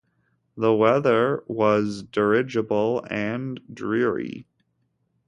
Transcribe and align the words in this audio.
The 0.57 0.73
weather 0.73 1.43
was 1.45 2.01
dirigible 2.01 3.05
and 3.11 3.59
dreary. 3.71 4.47